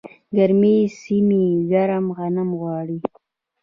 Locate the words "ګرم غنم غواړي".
1.71-2.99